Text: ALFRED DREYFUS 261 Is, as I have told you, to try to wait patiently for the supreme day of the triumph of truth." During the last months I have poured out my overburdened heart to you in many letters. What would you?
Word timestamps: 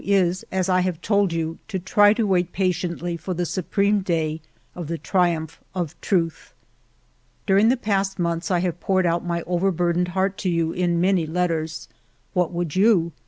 ALFRED 0.03 0.09
DREYFUS 0.13 0.39
261 0.39 0.59
Is, 0.59 0.59
as 0.65 0.69
I 0.69 0.81
have 0.81 0.99
told 1.01 1.31
you, 1.31 1.59
to 1.67 1.77
try 1.77 2.11
to 2.13 2.25
wait 2.25 2.51
patiently 2.53 3.17
for 3.17 3.35
the 3.35 3.45
supreme 3.45 3.99
day 3.99 4.41
of 4.73 4.87
the 4.87 4.97
triumph 4.97 5.61
of 5.75 6.01
truth." 6.01 6.55
During 7.45 7.69
the 7.69 7.77
last 7.85 8.17
months 8.17 8.49
I 8.49 8.61
have 8.61 8.79
poured 8.79 9.05
out 9.05 9.23
my 9.23 9.43
overburdened 9.43 10.07
heart 10.07 10.39
to 10.39 10.49
you 10.49 10.71
in 10.71 10.99
many 10.99 11.27
letters. 11.27 11.87
What 12.33 12.51
would 12.51 12.75
you? 12.75 13.11